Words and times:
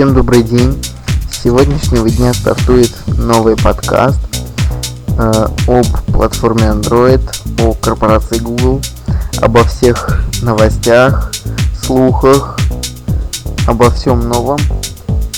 Всем 0.00 0.14
добрый 0.14 0.42
день. 0.42 0.82
С 1.30 1.42
сегодняшнего 1.42 2.08
дня 2.08 2.32
стартует 2.32 2.90
новый 3.06 3.54
подкаст 3.54 4.18
э, 5.08 5.46
об 5.68 5.86
платформе 6.10 6.62
Android, 6.62 7.20
о 7.60 7.74
корпорации 7.74 8.38
Google, 8.38 8.80
обо 9.42 9.62
всех 9.64 10.22
новостях, 10.40 11.30
слухах, 11.84 12.58
обо 13.66 13.90
всем 13.90 14.26
новом 14.26 14.58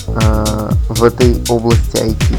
э, 0.06 0.70
в 0.90 1.02
этой 1.02 1.42
области 1.48 1.96
IT. 1.96 2.36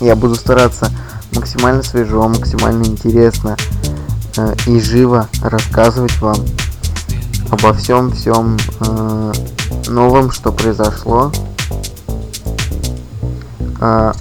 Я 0.00 0.14
буду 0.14 0.34
стараться 0.34 0.90
максимально 1.34 1.82
свежо, 1.82 2.28
максимально 2.28 2.84
интересно 2.84 3.56
э, 4.36 4.54
и 4.66 4.78
живо 4.78 5.28
рассказывать 5.40 6.20
вам 6.20 6.36
обо 7.50 7.72
всем 7.74 8.12
всем 8.12 8.56
э, 8.80 9.32
новом, 9.88 10.30
что 10.30 10.52
произошло. 10.52 11.32
А, 13.80 14.12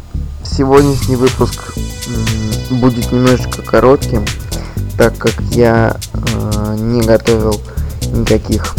сегодняшний 0.43 1.15
выпуск 1.15 1.73
будет 2.71 3.11
немножечко 3.11 3.61
коротким, 3.61 4.25
так 4.97 5.17
как 5.17 5.39
я 5.51 5.95
э, 6.13 6.75
не 6.79 7.01
готовил 7.01 7.59
никаких 8.11 8.75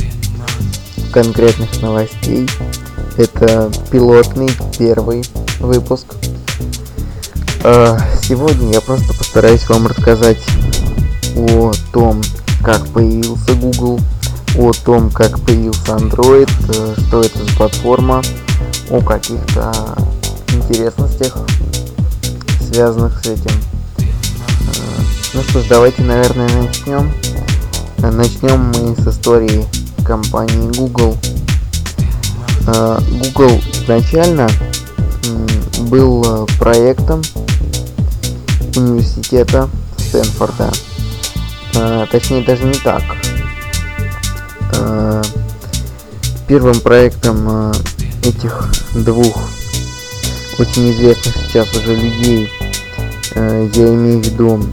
конкретных 1.12 1.80
новостей. 1.80 2.48
Это 3.16 3.70
пилотный 3.90 4.50
первый 4.78 5.24
выпуск. 5.60 6.06
Э, 7.62 7.98
сегодня 8.22 8.72
я 8.72 8.80
просто 8.80 9.14
постараюсь 9.14 9.68
вам 9.68 9.86
рассказать 9.86 10.42
о 11.36 11.72
том, 11.92 12.20
как 12.64 12.86
появился 12.88 13.54
Google, 13.54 14.00
о 14.56 14.72
том, 14.72 15.10
как 15.10 15.38
появился 15.40 15.92
Android, 15.92 16.50
э, 16.68 17.00
что 17.06 17.20
это 17.20 17.38
за 17.38 17.56
платформа, 17.56 18.22
о 18.90 19.00
каких-то 19.00 19.72
интересностях, 20.52 21.36
связанных 22.60 23.20
с 23.22 23.28
этим. 23.28 23.52
Э, 23.98 24.02
ну 25.34 25.42
что 25.42 25.60
ж, 25.60 25.66
давайте, 25.68 26.02
наверное, 26.02 26.48
начнем. 26.62 27.12
Э, 27.98 28.10
начнем 28.10 28.72
мы 28.74 28.96
с 28.96 29.06
истории 29.06 29.64
компании 30.04 30.72
Google. 30.76 31.16
Google 32.66 33.60
изначально 33.72 34.48
был 35.80 36.46
проектом 36.58 37.22
университета 38.76 39.68
Стэнфорда. 39.96 40.70
Точнее, 42.10 42.44
даже 42.44 42.64
не 42.64 42.74
так 42.74 43.02
первым 46.50 46.80
проектом 46.80 47.46
э, 47.48 47.72
этих 48.24 48.68
двух 48.92 49.48
очень 50.58 50.90
известных 50.90 51.36
сейчас 51.36 51.72
уже 51.76 51.94
людей, 51.94 52.50
э, 53.36 53.68
я 53.72 53.94
имею 53.94 54.20
в 54.20 54.26
виду 54.26 54.66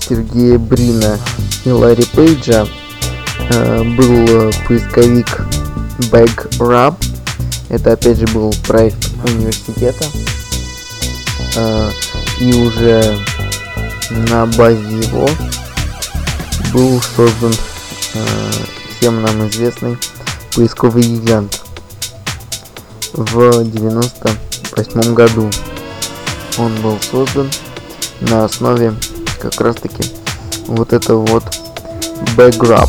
Сергея 0.00 0.58
Брина 0.58 1.18
и 1.66 1.70
Ларри 1.70 2.06
Пейджа, 2.14 2.66
был 3.50 4.50
поисковик 4.66 5.42
BagRub. 6.10 6.96
Это 7.68 7.92
опять 7.92 8.18
же 8.18 8.26
был 8.28 8.54
проект 8.66 9.08
университета. 9.24 10.06
И 12.40 12.52
уже 12.54 13.18
на 14.30 14.46
базе 14.46 14.80
его 14.80 15.28
был 16.72 17.02
создан 17.16 17.52
всем 18.98 19.22
нам 19.22 19.46
известный 19.48 19.96
поисковый 20.54 21.02
гигант. 21.04 21.60
В 23.12 23.64
98 23.64 25.14
году 25.14 25.48
он 26.58 26.74
был 26.82 26.98
создан 27.00 27.48
на 28.22 28.44
основе 28.44 28.92
как 29.40 29.60
раз 29.60 29.76
таки 29.76 30.02
вот 30.66 30.92
этого 30.92 31.24
вот 31.26 31.44
Backgrab. 32.36 32.88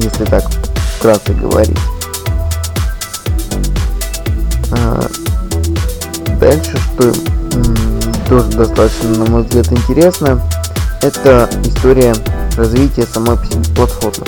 Если 0.01 0.25
так 0.25 0.43
вкратце 0.97 1.33
говорить. 1.33 1.77
А, 4.71 5.07
дальше, 6.39 6.77
что 6.77 7.13
тоже 8.27 8.49
достаточно, 8.57 9.09
на 9.09 9.31
мой 9.31 9.43
взгляд, 9.43 9.71
интересно, 9.71 10.41
это 11.01 11.49
история 11.63 12.15
развития 12.55 13.05
самой 13.05 13.37
платформы. 13.75 14.25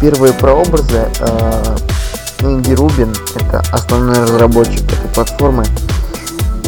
Первые 0.00 0.32
прообразы 0.32 1.06
Инди 2.42 2.72
Рубин, 2.72 3.14
это 3.34 3.62
основной 3.70 4.22
разработчик 4.22 4.82
этой 4.92 5.08
платформы, 5.14 5.64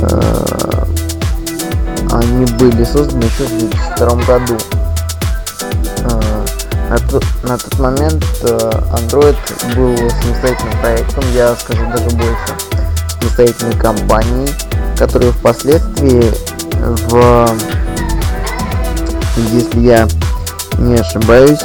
э, 0.03 0.85
они 2.13 2.45
были 2.59 2.85
созданы 2.85 3.25
еще 3.25 3.45
в 3.45 3.59
2002 3.59 4.17
году. 4.27 4.57
На 6.93 6.99
тот, 6.99 7.25
на 7.43 7.57
тот 7.57 7.79
момент 7.79 8.23
э, 8.43 8.71
Android 8.93 9.35
был 9.75 9.97
самостоятельным 9.97 10.79
проектом, 10.83 11.25
я 11.35 11.57
скажу 11.57 11.81
даже 11.87 12.11
больше, 12.11 12.37
самостоятельной 13.19 13.77
компанией, 13.79 14.51
которая 14.99 15.33
впоследствии 15.33 16.31
в, 17.09 17.49
если 19.37 19.81
я 19.81 20.07
не 20.77 20.97
ошибаюсь, 20.97 21.61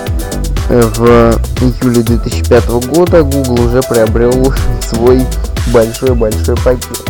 в 0.69 1.37
июле 1.59 2.03
2005 2.03 2.69
года 2.85 3.21
Google 3.23 3.65
уже 3.65 3.81
приобрел 3.81 4.53
свой 4.81 5.27
большой-большой 5.73 6.55
пакет. 6.55 7.01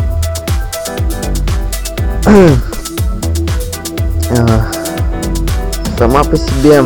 Э, 4.30 4.60
сама 5.96 6.22
по 6.22 6.36
себе 6.36 6.84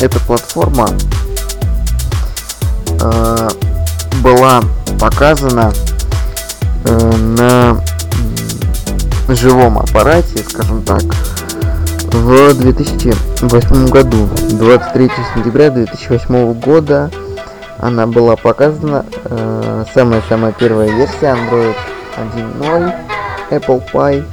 эта 0.00 0.18
платформа 0.20 0.88
э, 3.00 3.48
была 4.22 4.62
показана 4.98 5.72
э, 6.84 7.16
на 7.16 7.80
живом 9.28 9.78
аппарате, 9.78 10.42
скажем 10.48 10.82
так, 10.82 11.02
в 12.12 12.54
2008 12.54 13.88
году. 13.88 14.28
23 14.50 15.10
сентября 15.34 15.70
2008 15.70 16.52
года 16.54 17.10
она 17.78 18.06
была 18.06 18.36
показана 18.36 19.04
э, 19.24 19.84
самая-самая 19.94 20.52
первая 20.52 20.90
версия 20.90 21.34
Android 21.34 21.74
1.0 22.60 22.92
Apple 23.50 23.82
Pie 23.92 24.24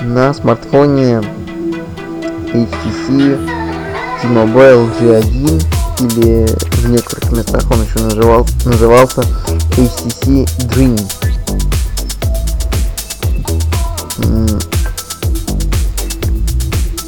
на 0.00 0.32
смартфоне 0.34 1.22
HTC 2.52 3.61
T-Mobile 4.22 4.88
G1 5.00 5.64
или 5.98 6.46
в 6.76 6.88
некоторых 6.88 7.32
местах 7.32 7.64
он 7.70 7.82
еще 7.82 7.98
называл, 7.98 8.46
назывался 8.64 9.22
HTC 9.76 10.48
Dream. 10.68 10.96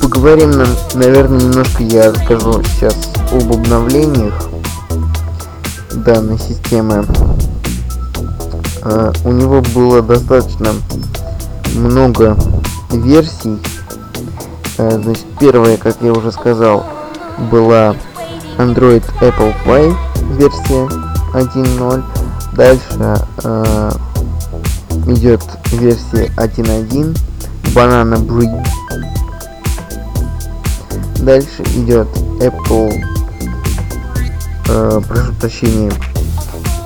Поговорим, 0.02 0.50
наверное, 0.94 1.40
немножко 1.40 1.84
я 1.84 2.10
расскажу 2.10 2.60
сейчас 2.64 2.96
об 3.30 3.52
обновлениях 3.52 4.34
данной 5.92 6.38
системы. 6.38 7.06
Uh, 8.82 9.16
у 9.24 9.32
него 9.32 9.62
было 9.74 10.02
достаточно 10.02 10.72
много 11.74 12.36
версий. 12.90 13.58
Uh, 14.76 15.02
значит, 15.02 15.24
первая, 15.38 15.78
как 15.78 15.96
я 16.02 16.12
уже 16.12 16.32
сказал, 16.32 16.84
была 17.50 17.94
Android 18.58 19.02
Apple 19.20 19.54
Pie 19.64 19.96
версия 20.38 20.88
1.0. 21.32 22.02
Дальше 22.54 23.18
э, 23.42 23.90
идет 25.08 25.42
версия 25.72 26.30
1.1 26.36 27.16
Banana 27.74 28.18
Breed. 28.24 28.66
Дальше 31.20 31.62
идет 31.74 32.06
Apple, 32.38 33.02
э, 34.68 35.00
прошу 35.08 35.32
прощения, 35.40 35.92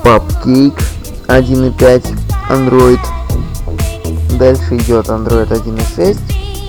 Pupcake 0.03 0.81
1.5 1.27 2.19
Android. 2.49 3.01
Дальше 4.39 4.77
идет 4.77 5.09
Android 5.09 5.49
1.6 5.49 6.17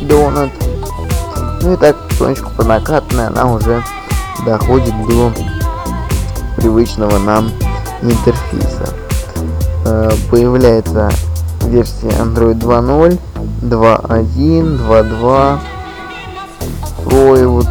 Donut. 0.08 0.52
Ну 1.70 1.76
и 1.76 1.78
так 1.78 1.96
потихонечку 2.00 2.50
по 2.58 2.64
накатной 2.64 3.28
она 3.28 3.46
уже 3.46 3.84
доходит 4.44 4.92
до 5.08 5.32
привычного 6.58 7.20
нам 7.20 7.52
интерфейса. 8.02 8.92
Э, 9.86 10.10
появляется 10.32 11.12
версия 11.66 12.08
Android 12.08 12.60
2.0, 12.60 13.20
2.1, 13.62 14.80
2.2 14.80 15.60
Pro 17.06 17.40
и 17.40 17.46
вот 17.46 17.68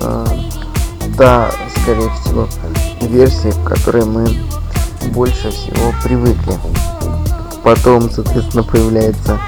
э, 0.00 0.26
та, 1.18 1.50
скорее 1.82 2.10
всего, 2.10 2.46
версия, 3.00 3.50
к 3.50 3.64
которой 3.64 4.04
мы 4.04 4.28
больше 5.12 5.50
всего 5.50 5.92
привыкли. 6.04 6.56
Потом, 7.64 8.08
соответственно, 8.12 8.62
появляется 8.62 9.40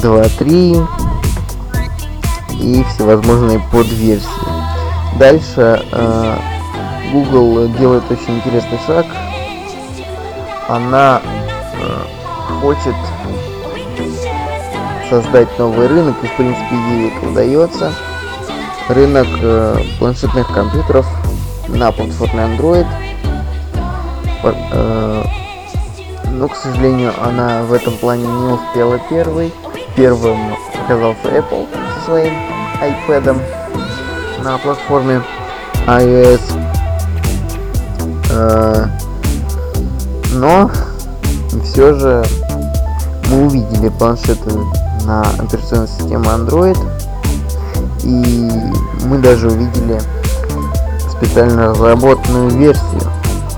2.3 0.00 0.84
и 2.62 2.84
всевозможные 2.84 3.60
подверсии. 3.72 4.28
Дальше 5.18 5.84
э, 5.92 6.36
Google 7.12 7.68
делает 7.78 8.04
очень 8.10 8.36
интересный 8.36 8.78
шаг. 8.86 9.06
Она 10.68 11.20
э, 11.74 12.60
хочет 12.60 12.94
создать 15.10 15.58
новый 15.58 15.88
рынок, 15.88 16.16
и 16.22 16.26
в 16.26 16.36
принципе 16.36 16.74
ей 16.90 17.12
это 17.12 17.28
удается. 17.28 17.92
Рынок 18.88 19.26
э, 19.42 19.76
планшетных 19.98 20.48
компьютеров 20.52 21.06
на 21.68 21.92
платформе 21.92 22.44
Android. 22.44 22.86
Э, 24.44 25.24
но, 26.30 26.48
к 26.48 26.56
сожалению, 26.56 27.12
она 27.22 27.62
в 27.64 27.72
этом 27.72 27.94
плане 27.98 28.26
не 28.26 28.52
успела 28.54 28.98
первой. 29.10 29.52
Первым 29.94 30.54
оказался 30.82 31.28
Apple 31.28 31.68
со 31.98 32.04
своим 32.06 32.51
iPad 32.82 33.40
на 34.42 34.58
платформе 34.58 35.22
iOS. 35.86 36.40
Э, 38.30 38.86
но 40.32 40.70
все 41.62 41.94
же 41.94 42.24
мы 43.30 43.46
увидели 43.46 43.88
планшеты 43.88 44.50
на 45.04 45.22
операционной 45.38 45.88
системе 45.88 46.26
Android. 46.26 46.78
И 48.02 48.50
мы 49.06 49.18
даже 49.18 49.48
увидели 49.48 50.00
специально 51.08 51.68
разработанную 51.68 52.50
версию 52.50 53.02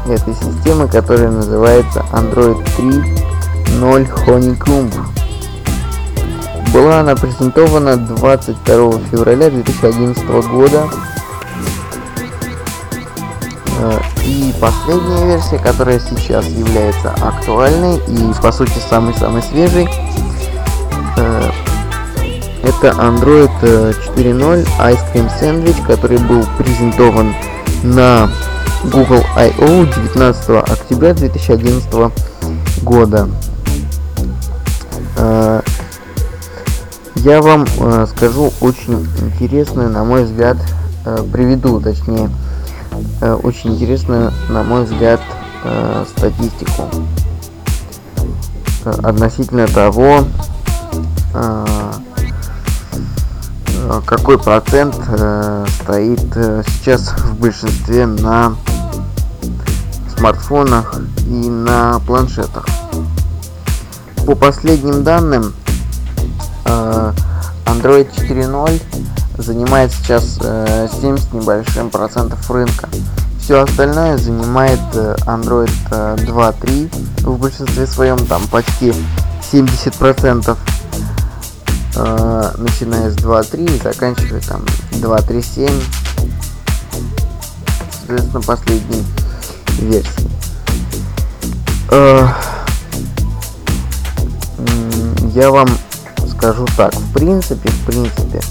этой 0.06 0.34
системы, 0.34 0.86
которая 0.86 1.30
называется 1.30 2.04
Android 2.12 2.62
3.0 2.76 4.26
Honeycomb. 4.26 4.92
Была 6.74 6.98
она 6.98 7.14
презентована 7.14 7.96
22 7.96 8.98
февраля 9.12 9.48
2011 9.48 10.24
года. 10.48 10.88
Э, 13.78 14.00
и 14.24 14.52
последняя 14.60 15.24
версия, 15.24 15.58
которая 15.58 16.00
сейчас 16.00 16.46
является 16.46 17.12
актуальной 17.12 17.98
и 18.08 18.42
по 18.42 18.50
сути 18.50 18.76
самый-самый 18.90 19.42
свежий, 19.42 19.88
э, 21.16 21.50
это 22.64 22.88
Android 22.88 23.52
4.0 23.62 24.66
Ice 24.80 24.98
Cream 25.14 25.30
Sandwich, 25.40 25.86
который 25.86 26.18
был 26.18 26.44
презентован 26.58 27.36
на 27.84 28.28
Google 28.82 29.22
I.O. 29.36 29.86
19 29.86 30.50
октября 30.68 31.14
2011 31.14 32.12
года. 32.82 33.28
Э, 35.16 35.60
я 37.16 37.40
вам 37.40 37.64
э, 37.64 38.06
скажу 38.10 38.52
очень 38.60 39.06
интересную, 39.22 39.90
на 39.90 40.04
мой 40.04 40.24
взгляд, 40.24 40.56
э, 41.04 41.24
приведу, 41.32 41.80
точнее, 41.80 42.28
э, 43.20 43.32
очень 43.34 43.74
интересную, 43.74 44.32
на 44.48 44.62
мой 44.62 44.84
взгляд, 44.84 45.20
э, 45.64 46.04
статистику 46.16 46.88
э, 48.84 48.90
относительно 48.90 49.66
того, 49.68 50.24
э, 51.34 51.66
какой 54.06 54.38
процент 54.38 54.96
э, 55.08 55.66
стоит 55.82 56.36
э, 56.36 56.62
сейчас 56.66 57.10
в 57.10 57.38
большинстве 57.38 58.06
на 58.06 58.56
смартфонах 60.16 61.00
и 61.26 61.48
на 61.48 62.00
планшетах. 62.00 62.66
По 64.26 64.34
последним 64.34 65.04
данным, 65.04 65.54
Э, 65.54 65.63
Android 66.64 68.08
4.0 68.14 68.82
занимает 69.38 69.92
сейчас 69.92 70.36
7 70.36 70.42
э, 70.42 70.88
с 70.88 71.32
небольшим 71.32 71.90
процентов 71.90 72.50
рынка. 72.50 72.88
Все 73.40 73.62
остальное 73.62 74.16
занимает 74.16 74.80
э, 74.94 75.16
Android 75.26 75.70
2.3 75.90 77.26
в 77.26 77.38
большинстве 77.38 77.86
своем 77.86 78.18
там 78.26 78.46
почти 78.48 78.92
70 79.50 79.94
процентов. 79.94 80.58
Начиная 81.96 83.08
с 83.08 83.16
2.3 83.16 83.76
и 83.76 83.80
заканчивая 83.80 84.40
там 84.40 84.64
2.3.7 84.90 85.70
соответственно 87.92 88.42
последней 88.42 89.04
версии 89.78 90.28
я 95.34 95.50
вам 95.50 95.68
скажу 96.44 96.66
так, 96.76 96.94
в 96.94 97.12
принципе, 97.14 97.70
в 97.70 97.86
принципе, 97.86 98.42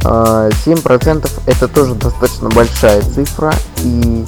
7% 0.00 1.26
а, 1.26 1.50
это 1.50 1.68
тоже 1.68 1.94
достаточно 1.94 2.48
большая 2.48 3.02
цифра, 3.02 3.52
и 3.82 4.24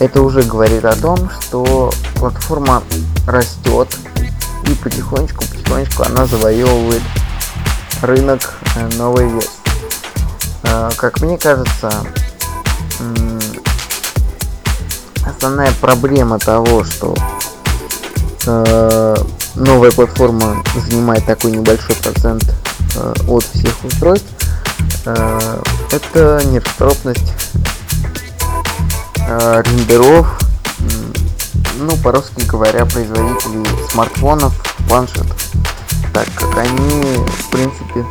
это 0.00 0.22
уже 0.22 0.42
говорит 0.42 0.84
о 0.84 0.96
том, 0.96 1.30
что 1.40 1.92
платформа 2.16 2.82
растет, 3.28 3.96
и 4.66 4.74
потихонечку, 4.74 5.44
потихонечку 5.44 6.02
она 6.02 6.26
завоевывает 6.26 7.02
рынок 8.02 8.54
э, 8.74 8.88
новой 8.96 9.28
версии. 9.28 9.50
А, 10.64 10.90
как 10.96 11.20
мне 11.20 11.38
кажется, 11.38 11.92
основная 15.24 15.72
проблема 15.80 16.40
того, 16.40 16.82
что 16.82 17.14
э, 18.46 19.16
новая 19.54 19.90
платформа 19.90 20.62
занимает 20.74 21.26
такой 21.26 21.52
небольшой 21.52 21.96
процент 21.96 22.54
э, 22.96 23.14
от 23.28 23.44
всех 23.44 23.84
устройств, 23.84 24.28
э, 25.04 25.62
это 25.90 26.42
нерасторопность 26.46 27.32
э, 29.28 29.62
рендеров, 29.64 30.26
ну, 31.78 31.96
по-русски 31.96 32.42
говоря, 32.46 32.86
производителей 32.86 33.66
смартфонов, 33.90 34.54
планшетов. 34.88 35.36
так 36.12 36.26
как 36.34 36.56
они, 36.58 37.02
в 37.26 37.50
принципе, 37.50 38.04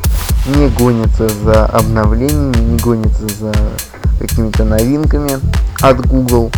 не 0.48 0.68
гонятся 0.70 1.30
за 1.44 1.66
обновлениями, 1.66 2.58
не 2.58 2.78
гонятся 2.80 3.28
за 3.40 3.54
какими-то 4.20 4.64
новинками 4.64 5.40
от 5.82 6.06
Google. 6.06 6.52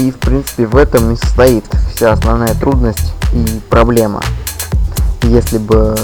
И, 0.00 0.10
в 0.10 0.18
принципе, 0.18 0.66
в 0.66 0.76
этом 0.76 1.12
и 1.12 1.16
состоит 1.16 1.64
вся 1.94 2.12
основная 2.12 2.54
трудность 2.54 3.12
и 3.32 3.60
проблема. 3.68 4.22
Если 5.24 5.58
бы 5.58 5.94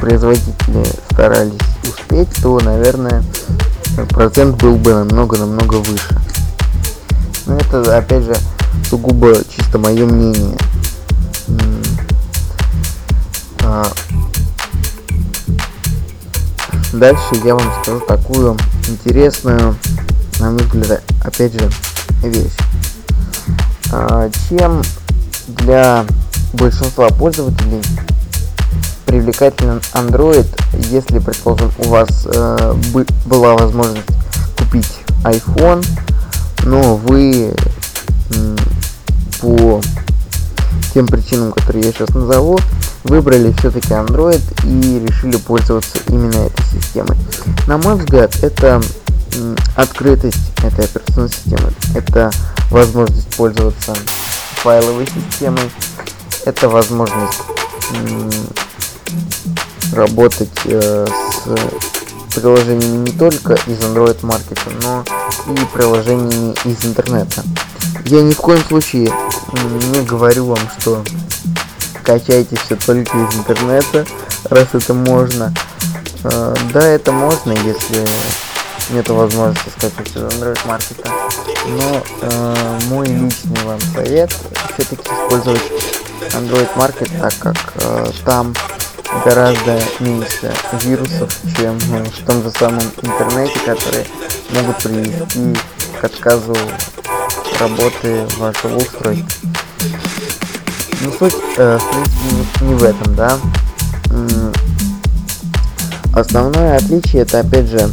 производители 0.00 0.84
старались 1.12 1.52
успеть, 1.84 2.28
то, 2.42 2.58
наверное, 2.58 3.22
процент 4.10 4.60
был 4.60 4.74
бы 4.74 4.92
намного-намного 4.92 5.76
выше. 5.76 6.20
Но 7.46 7.56
это, 7.56 7.96
опять 7.96 8.24
же, 8.24 8.36
сугубо 8.88 9.36
чисто 9.48 9.78
мое 9.78 10.04
мнение. 10.04 10.58
А, 13.62 13.86
дальше 16.92 17.36
я 17.44 17.54
вам 17.54 17.72
скажу 17.82 18.00
такую 18.00 18.56
интересную, 18.88 19.76
на 20.40 20.50
мой 20.50 20.62
взгляд, 20.64 21.02
опять 21.24 21.52
же, 21.52 21.70
вещь. 22.22 22.67
А, 23.90 24.30
чем 24.48 24.82
для 25.48 26.04
большинства 26.52 27.08
пользователей 27.08 27.82
привлекателен 29.06 29.80
Android, 29.94 30.46
если, 30.90 31.18
предположим, 31.18 31.72
у 31.78 31.88
вас 31.88 32.26
э, 32.26 32.74
была 33.24 33.54
возможность 33.54 34.04
купить 34.58 35.00
iPhone, 35.24 35.84
но 36.64 36.96
вы 36.96 37.54
по 39.40 39.80
тем 40.92 41.06
причинам, 41.06 41.52
которые 41.52 41.86
я 41.86 41.92
сейчас 41.92 42.10
назову, 42.10 42.58
выбрали 43.04 43.52
все-таки 43.58 43.88
Android 43.88 44.42
и 44.64 45.06
решили 45.06 45.36
пользоваться 45.36 45.98
именно 46.08 46.36
этой 46.36 46.64
системой. 46.66 47.16
На 47.66 47.78
мой 47.78 47.94
взгляд, 47.94 48.36
это 48.42 48.82
открытость 49.76 50.52
этой 50.62 50.84
операционной 50.84 51.30
системы, 51.30 51.72
это 51.94 52.30
возможность 52.70 53.28
пользоваться 53.36 53.94
файловой 54.62 55.06
системой, 55.06 55.70
это 56.44 56.68
возможность 56.68 57.42
работать 59.92 60.50
э, 60.64 61.06
с 61.06 62.34
приложениями 62.34 63.08
не 63.08 63.18
только 63.18 63.54
из 63.54 63.78
Android 63.80 64.20
Market, 64.20 64.58
но 64.82 65.04
и 65.52 65.64
приложениями 65.72 66.54
из 66.64 66.84
интернета. 66.84 67.42
Я 68.04 68.22
ни 68.22 68.32
в 68.32 68.38
коем 68.38 68.62
случае 68.64 69.12
не 69.92 70.04
говорю 70.04 70.46
вам, 70.46 70.60
что 70.78 71.02
качайте 72.02 72.56
все 72.56 72.76
только 72.76 73.16
из 73.16 73.34
интернета, 73.34 74.06
раз 74.44 74.68
это 74.72 74.94
можно. 74.94 75.52
Э, 76.24 76.54
да, 76.72 76.86
это 76.86 77.12
можно, 77.12 77.52
если 77.52 78.06
нет 78.90 79.08
возможности 79.08 79.68
скачать 79.70 80.08
из 80.08 80.16
Android 80.16 80.58
Market. 80.66 81.08
Но 81.66 82.02
э, 82.22 82.78
мой 82.88 83.06
личный 83.06 83.62
вам 83.64 83.80
совет 83.94 84.32
все-таки 84.74 85.02
использовать 85.02 85.62
Android 86.32 86.68
Market, 86.76 87.10
так 87.20 87.34
как 87.38 87.56
э, 87.76 88.10
там 88.24 88.54
гораздо 89.24 89.78
меньше 90.00 90.52
вирусов, 90.82 91.34
чем 91.56 91.78
в 91.78 92.24
том 92.24 92.42
же 92.42 92.50
самом 92.50 92.82
интернете, 93.02 93.58
которые 93.60 94.06
могут 94.50 94.76
привести 94.78 95.56
к 96.00 96.04
отказу 96.04 96.56
работы 97.60 98.26
вашего 98.38 98.76
устройства. 98.76 99.26
Но 101.02 101.12
суть, 101.12 101.34
э, 101.56 101.78
в 101.78 101.90
принципе, 101.90 102.64
не 102.64 102.74
в 102.74 102.84
этом, 102.84 103.14
да. 103.14 103.38
Основное 106.14 106.76
отличие 106.76 107.22
это 107.22 107.40
опять 107.40 107.68
же 107.68 107.88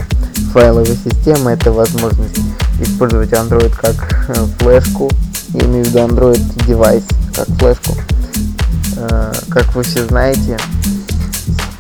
файловая 0.55 0.85
система, 0.85 1.51
это 1.51 1.74
возможность 1.74 2.39
использовать 2.79 3.29
Android 3.33 3.75
как 3.75 4.29
э, 4.29 4.45
флешку, 4.57 5.12
я 5.50 5.59
имею 5.65 5.83
в 5.83 5.88
виду 5.89 6.00
Android 6.00 6.65
девайс 6.65 7.03
как 7.35 7.45
флешку. 7.57 7.97
Э, 8.95 9.33
как 9.50 9.75
вы 9.75 9.83
все 9.83 10.07
знаете, 10.07 10.57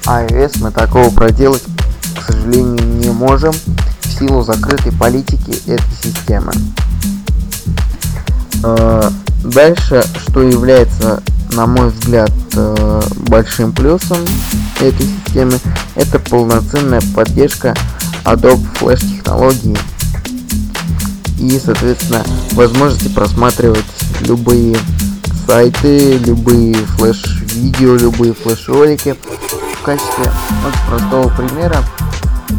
iOS 0.05 0.57
мы 0.59 0.71
такого 0.71 1.09
проделать, 1.09 1.63
к 2.19 2.29
сожалению, 2.29 2.85
не 2.97 3.09
можем 3.11 3.53
в 3.53 4.19
силу 4.19 4.43
закрытой 4.43 4.91
политики 4.91 5.57
этой 5.71 5.95
системы. 6.03 6.51
Э, 8.61 9.09
дальше, 9.41 10.03
что 10.27 10.41
является, 10.41 11.23
на 11.53 11.65
мой 11.65 11.91
взгляд, 11.91 12.31
большим 13.29 13.71
плюсом 13.71 14.17
этой 14.81 15.05
системы, 15.05 15.59
это 15.95 16.19
полноценная 16.19 17.01
поддержка 17.15 17.73
Adobe 18.25 18.65
Flash 18.79 18.99
технологии 18.99 19.77
и, 21.39 21.59
соответственно, 21.59 22.23
возможности 22.51 23.07
просматривать 23.09 23.85
любые 24.21 24.77
сайты, 25.47 26.17
любые 26.17 26.73
флеш-видео, 26.73 27.95
любые 27.95 28.33
флеш-ролики 28.33 29.15
качестве 29.85 30.31
очень 30.65 30.89
простого 30.89 31.29
примера 31.29 31.77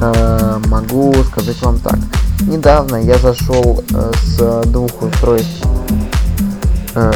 э, 0.01 0.61
могу 0.69 1.13
сказать 1.25 1.61
вам 1.61 1.77
так. 1.81 1.99
Недавно 2.43 3.03
я 3.03 3.19
зашел 3.19 3.83
э, 3.91 4.13
с 4.15 4.63
двух 4.69 5.03
устройств. 5.03 5.67
Э, 6.95 7.13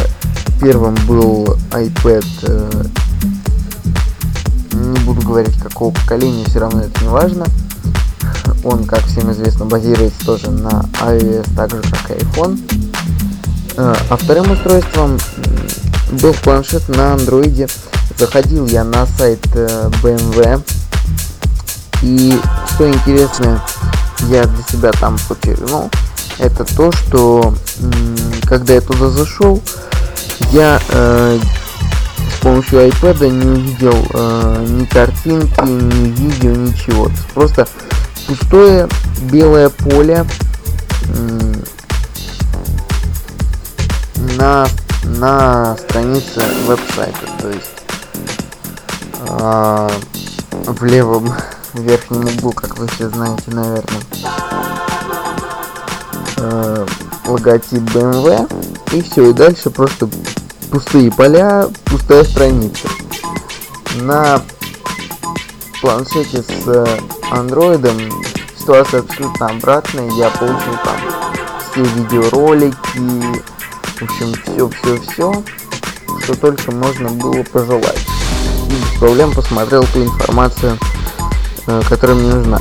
первым 0.60 0.96
был 1.06 1.56
iPad, 1.70 2.26
э, 2.42 2.84
не 4.72 4.98
буду 5.04 5.20
говорить 5.22 5.56
какого 5.60 5.92
поколения, 5.92 6.44
все 6.46 6.58
равно 6.58 6.80
это 6.80 7.04
не 7.04 7.08
важно. 7.08 7.46
Он, 8.70 8.84
как 8.84 9.04
всем 9.06 9.32
известно, 9.32 9.64
базируется 9.64 10.24
тоже 10.24 10.50
на 10.50 10.84
iOS, 11.02 11.46
так 11.56 11.70
же 11.70 11.82
как 11.82 12.10
и 12.10 12.20
iPhone. 12.22 12.58
Э, 13.76 13.94
а 14.08 14.16
вторым 14.16 14.50
устройством 14.50 15.18
был 16.22 16.32
планшет 16.34 16.88
на 16.88 17.14
андроиде 17.14 17.66
заходил 18.16 18.66
я 18.66 18.84
на 18.84 19.06
сайт 19.06 19.44
BMW 19.46 20.44
э, 20.44 20.60
и 22.02 22.38
что 22.74 22.88
интересно 22.88 23.64
я 24.28 24.44
для 24.44 24.62
себя 24.64 24.92
там 24.92 25.16
подчеркнул 25.28 25.90
это 26.38 26.64
то 26.76 26.92
что 26.92 27.54
когда 28.46 28.74
я 28.74 28.80
туда 28.82 29.08
зашел 29.08 29.62
я 30.52 30.80
э, 30.90 31.38
с 32.36 32.42
помощью 32.42 32.88
iPad 32.88 33.30
не 33.30 33.46
увидел 33.46 34.06
э, 34.12 34.66
ни 34.68 34.84
картинки 34.86 35.60
ни 35.60 36.08
видео 36.08 36.52
ничего. 36.52 37.10
Просто 37.34 37.68
пустое 38.30 38.88
белое 39.32 39.68
поле 39.70 40.24
э, 41.08 41.54
на 44.38 44.68
на 45.18 45.76
странице 45.76 46.40
веб-сайта 46.66 47.26
то 47.40 47.48
есть 47.48 47.80
а, 49.28 49.90
в 50.50 50.84
левом 50.84 51.32
верхнем 51.74 52.26
углу, 52.26 52.52
как 52.52 52.78
вы 52.78 52.86
все 52.88 53.08
знаете, 53.08 53.44
наверное, 53.48 54.02
а, 56.36 56.86
логотип 57.26 57.82
BMW. 57.82 58.48
И 58.92 59.02
все, 59.02 59.30
и 59.30 59.32
дальше 59.32 59.70
просто 59.70 60.08
пустые 60.70 61.12
поля, 61.12 61.68
пустая 61.84 62.24
страница. 62.24 62.88
На 64.02 64.42
планшете 65.80 66.42
с 66.42 66.86
андроидом 67.30 67.96
ситуация 68.58 69.00
абсолютно 69.00 69.46
обратная. 69.46 70.10
Я 70.12 70.30
получил 70.30 70.74
там 70.84 70.96
все 71.70 71.82
видеоролики, 71.82 72.76
в 73.98 74.02
общем, 74.02 74.34
все-все-все, 74.44 75.44
что 76.22 76.34
только 76.36 76.72
можно 76.72 77.08
было 77.10 77.42
пожелать 77.44 78.06
без 78.70 78.98
проблем 78.98 79.32
посмотрел 79.32 79.84
ту 79.92 80.04
информацию, 80.04 80.78
э, 81.66 81.82
которая 81.88 82.16
мне 82.16 82.34
нужна. 82.34 82.60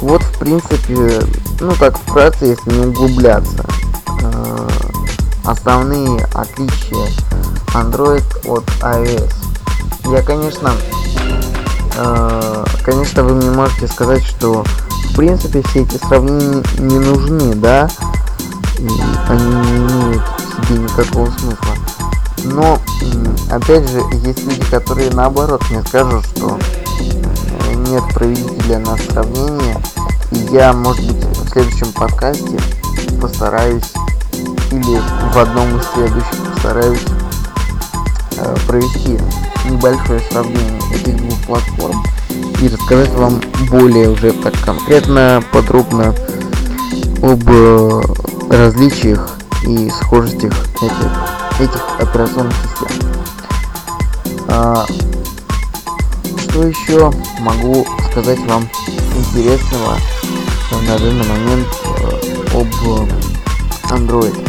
Вот, 0.00 0.22
в 0.22 0.38
принципе, 0.38 1.20
ну 1.60 1.72
так 1.78 1.98
вкратце, 1.98 2.46
если 2.46 2.70
не 2.70 2.86
углубляться, 2.86 3.64
э, 4.22 4.68
основные 5.44 6.24
отличия 6.34 7.06
Android 7.74 8.24
от 8.46 8.64
iOS. 8.82 9.32
Я, 10.10 10.22
конечно, 10.22 10.68
э, 10.68 11.19
конечно, 12.84 13.22
вы 13.24 13.34
мне 13.34 13.50
можете 13.50 13.86
сказать, 13.86 14.24
что 14.24 14.64
в 15.10 15.16
принципе 15.16 15.62
все 15.62 15.82
эти 15.82 15.96
сравнения 15.96 16.62
не 16.78 16.98
нужны, 16.98 17.54
да, 17.54 17.88
и 18.78 18.88
они 19.28 19.44
не 19.44 19.76
имеют 19.78 20.22
в 20.22 20.66
себе 20.66 20.78
никакого 20.78 21.30
смысла. 21.30 21.74
Но, 22.44 22.78
опять 23.50 23.88
же, 23.88 24.00
есть 24.24 24.44
люди, 24.44 24.64
которые 24.70 25.10
наоборот 25.10 25.62
мне 25.70 25.82
скажут, 25.82 26.24
что 26.24 26.58
э, 27.68 27.74
нет, 27.74 28.02
проведите 28.14 28.54
для 28.62 28.78
нас 28.78 29.00
сравнение. 29.10 29.76
И 30.30 30.38
я, 30.52 30.72
может 30.72 31.04
быть, 31.04 31.24
в 31.24 31.50
следующем 31.50 31.92
подкасте 31.92 32.58
постараюсь 33.20 33.92
или 34.70 35.02
в 35.32 35.38
одном 35.38 35.76
из 35.78 35.84
следующих 35.92 36.36
постараюсь 36.54 37.04
э, 38.38 38.56
провести 38.66 39.18
небольшое 39.64 40.20
сравнение 40.30 40.80
этих 40.92 41.16
двух 41.16 41.38
платформ 41.46 42.02
и 42.62 42.68
рассказать 42.68 43.10
вам 43.10 43.40
более 43.70 44.10
уже 44.10 44.32
так 44.32 44.54
конкретно, 44.64 45.42
подробно 45.52 46.14
об 47.22 47.42
э, 47.46 48.02
различиях 48.50 49.38
и 49.66 49.90
схожестях 49.90 50.52
этих, 50.82 51.60
этих 51.60 51.82
операционных 51.98 52.54
систем. 52.54 53.10
А, 54.48 54.86
что 56.38 56.64
еще 56.64 57.12
могу 57.40 57.86
сказать 58.10 58.40
вам 58.40 58.68
интересного 59.14 59.96
на 60.72 60.98
данный 60.98 61.24
момент 61.28 61.68
э, 61.98 62.58
об 62.58 62.66
Android? 63.90 64.48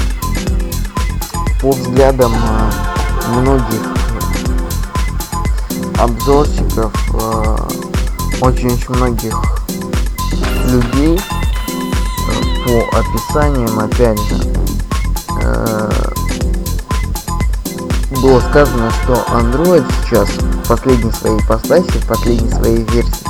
По 1.62 1.72
взглядам 1.72 2.34
э, 2.34 3.40
многих 3.40 4.01
обзорщиков, 6.00 6.94
э, 7.14 7.58
очень-очень 8.42 8.96
многих 8.96 9.36
людей 10.68 11.20
по 12.66 12.98
описаниям, 12.98 13.80
опять 13.80 14.20
же, 14.20 14.52
было 18.22 18.40
сказано, 18.40 18.92
что 19.04 19.14
Android 19.30 19.84
сейчас 20.04 20.30
в 20.30 20.68
последней 20.68 21.12
своей 21.12 21.40
ипостаси, 21.40 21.90
в 21.90 22.08
последней 22.08 22.52
своей 22.52 22.84
версии 22.84 23.26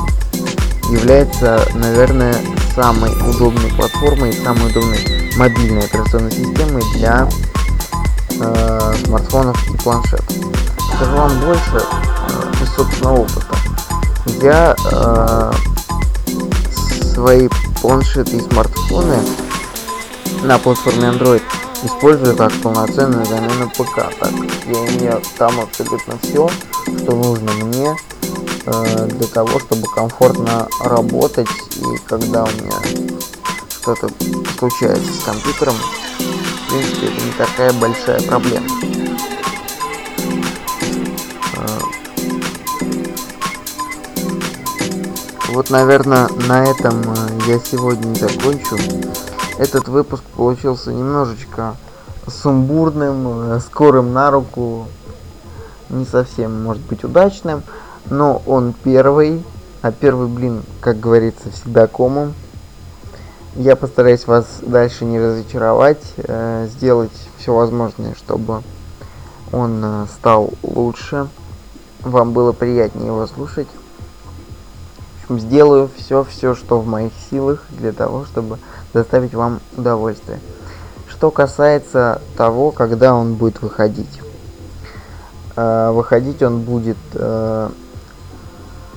является, 0.92 1.66
наверное, 1.76 2.36
самой 2.76 3.12
удобной 3.30 3.70
платформой, 3.78 4.34
самой 4.34 4.70
удобной 4.70 5.32
мобильной 5.38 5.86
операционной 5.86 6.32
системой 6.32 6.84
для 6.96 7.30
э, 8.40 8.94
смартфонов 9.06 9.58
и 9.74 9.78
планшетов. 9.78 10.36
Скажу 10.96 11.16
вам 11.16 11.40
больше 11.40 11.78
э, 11.78 12.51
из 12.62 12.70
собственного 12.76 13.22
опыта. 13.22 13.58
Я 14.42 14.76
э, 14.92 15.52
свои 17.14 17.50
планшеты 17.82 18.38
и 18.38 18.40
смартфоны 18.40 19.18
на 20.44 20.58
платформе 20.58 21.10
Android 21.10 21.42
использую 21.84 22.36
как 22.36 22.52
полноценную 22.62 23.26
замену 23.26 23.70
ПК, 23.70 24.10
так 24.20 24.32
я 24.68 24.88
имею 24.88 25.22
там 25.38 25.60
абсолютно 25.60 26.18
все, 26.22 26.50
что 27.04 27.16
нужно 27.16 27.52
мне 27.52 27.96
э, 28.66 29.08
для 29.08 29.28
того, 29.28 29.60
чтобы 29.60 29.88
комфортно 29.94 30.68
работать 30.84 31.50
и 31.76 31.98
когда 32.08 32.44
у 32.44 32.48
меня 32.48 33.12
что-то 33.82 34.10
случается 34.60 35.12
с 35.12 35.24
компьютером, 35.24 35.74
в 35.74 36.70
принципе, 36.70 37.08
это 37.08 37.26
не 37.26 37.32
такая 37.32 37.74
большая 37.74 38.22
проблема. 38.22 38.68
Вот, 45.54 45.70
наверное, 45.70 46.30
на 46.48 46.64
этом 46.64 47.02
э, 47.02 47.40
я 47.48 47.60
сегодня 47.60 48.14
закончу. 48.16 48.78
Этот 49.58 49.90
выпуск 49.90 50.24
получился 50.36 50.94
немножечко 50.94 51.76
сумбурным, 52.26 53.52
э, 53.52 53.60
скорым 53.60 54.14
на 54.14 54.32
руку, 54.32 54.88
не 55.90 56.06
совсем, 56.06 56.64
может 56.64 56.82
быть, 56.84 57.04
удачным, 57.04 57.64
но 58.10 58.42
он 58.46 58.74
первый, 58.84 59.44
а 59.82 59.92
первый 59.92 60.28
блин, 60.28 60.64
как 60.80 61.00
говорится, 61.00 61.52
всегда 61.52 61.88
комом. 61.88 62.34
Я 63.56 63.76
постараюсь 63.76 64.28
вас 64.28 64.46
дальше 64.62 65.04
не 65.04 65.20
разочаровать, 65.20 66.02
э, 66.16 66.70
сделать 66.72 67.12
все 67.38 67.54
возможное, 67.54 68.16
чтобы 68.16 68.64
он 69.52 69.82
э, 69.84 70.06
стал 70.18 70.52
лучше, 70.64 71.28
вам 72.00 72.32
было 72.32 72.54
приятнее 72.54 73.08
его 73.08 73.28
слушать. 73.28 73.68
Сделаю 75.40 75.90
все, 75.98 76.24
все, 76.24 76.56
что 76.56 76.80
в 76.80 76.88
моих 76.88 77.12
силах 77.30 77.64
для 77.70 77.92
того, 77.92 78.26
чтобы 78.26 78.58
доставить 78.94 79.34
вам 79.34 79.60
удовольствие. 79.78 80.40
Что 81.08 81.32
касается 81.32 82.22
того, 82.36 82.72
когда 82.72 83.14
он 83.14 83.36
будет 83.36 83.62
выходить. 83.62 84.22
Э, 85.56 85.92
выходить 85.92 86.42
он 86.42 86.62
будет 86.62 86.98
э, 87.14 87.70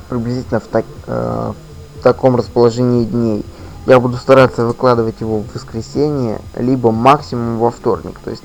приблизительно 0.09 0.61
в, 0.61 0.67
так, 0.67 0.85
э, 1.07 1.53
в 1.99 2.03
таком 2.03 2.37
расположении 2.37 3.05
дней. 3.05 3.45
Я 3.87 4.01
буду 4.01 4.17
стараться 4.17 4.65
выкладывать 4.65 5.21
его 5.21 5.41
в 5.41 5.55
воскресенье, 5.55 6.41
либо 6.57 6.91
максимум 6.91 7.59
во 7.59 7.71
вторник. 7.71 8.19
То 8.25 8.31
есть 8.31 8.43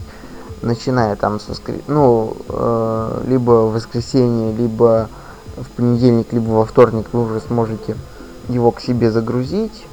начиная 0.61 1.15
там 1.15 1.39
с 1.39 1.47
воскр... 1.47 1.73
ну, 1.87 2.35
э, 2.49 3.23
либо 3.27 3.51
воскресенье, 3.51 4.53
либо 4.53 5.09
в 5.63 5.69
понедельник, 5.71 6.31
либо 6.31 6.49
во 6.49 6.65
вторник 6.65 7.07
вы 7.11 7.25
уже 7.25 7.41
сможете 7.41 7.95
его 8.47 8.71
к 8.71 8.81
себе 8.81 9.11
загрузить 9.11 9.85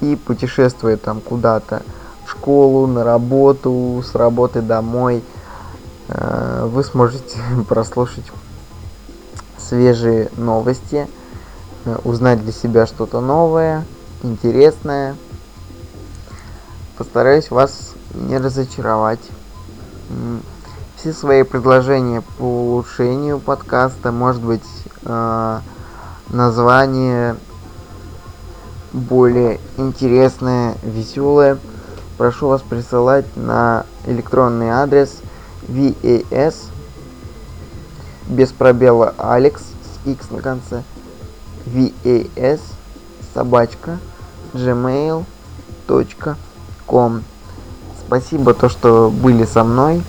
и 0.00 0.16
путешествуя 0.16 0.96
там 0.96 1.20
куда-то 1.20 1.82
в 2.26 2.30
школу, 2.30 2.86
на 2.86 3.04
работу, 3.04 4.02
с 4.04 4.14
работы 4.14 4.60
домой, 4.60 5.22
э, 6.08 6.68
вы 6.70 6.84
сможете 6.84 7.38
прослушать 7.68 8.24
свежие 9.58 10.28
новости, 10.36 11.08
э, 11.84 11.98
узнать 12.04 12.42
для 12.42 12.52
себя 12.52 12.86
что-то 12.86 13.20
новое, 13.20 13.84
интересное. 14.22 15.16
Постараюсь 16.96 17.50
вас 17.50 17.92
не 18.14 18.38
разочаровать. 18.38 19.20
Все 21.02 21.12
свои 21.12 21.42
предложения 21.42 22.22
по 22.38 22.44
улучшению 22.44 23.40
подкаста, 23.40 24.12
может 24.12 24.40
быть, 24.40 24.62
э, 25.02 25.58
название 26.28 27.34
более 28.92 29.58
интересное, 29.78 30.76
веселое, 30.84 31.58
прошу 32.18 32.46
вас 32.46 32.62
присылать 32.62 33.26
на 33.34 33.84
электронный 34.06 34.70
адрес 34.70 35.22
vas 35.66 36.54
без 38.28 38.52
пробела 38.52 39.12
Alex 39.18 39.58
с 39.58 40.06
x 40.06 40.30
на 40.30 40.40
конце. 40.40 40.84
Vas 41.66 42.60
собачка 43.34 43.98
gmail.com 44.52 45.24
Спасибо 48.06 48.54
то, 48.54 48.68
что 48.68 49.10
были 49.10 49.44
со 49.44 49.64
мной. 49.64 50.04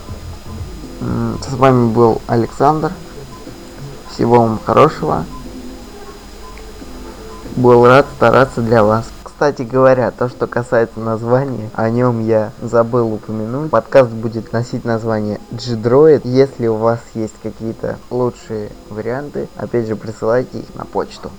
С 1.03 1.53
вами 1.55 1.91
был 1.91 2.21
Александр. 2.27 2.93
Всего 4.09 4.39
вам 4.39 4.59
хорошего 4.63 5.25
был 7.57 7.85
рад 7.85 8.05
стараться 8.15 8.61
для 8.61 8.85
вас. 8.85 9.05
Кстати 9.21 9.63
говоря, 9.63 10.11
то, 10.11 10.29
что 10.29 10.47
касается 10.47 11.01
названия, 11.01 11.69
о 11.73 11.89
нем 11.89 12.25
я 12.25 12.51
забыл 12.61 13.11
упомянуть. 13.15 13.69
Подкаст 13.69 14.11
будет 14.11 14.53
носить 14.53 14.85
название 14.85 15.41
G-Droid. 15.51 16.21
Если 16.23 16.67
у 16.67 16.75
вас 16.75 16.99
есть 17.15 17.35
какие-то 17.43 17.97
лучшие 18.09 18.69
варианты, 18.89 19.49
опять 19.57 19.87
же, 19.87 19.97
присылайте 19.97 20.59
их 20.59 20.75
на 20.75 20.85
почту. 20.85 21.31